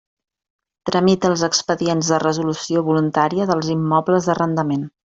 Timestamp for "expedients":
1.49-2.11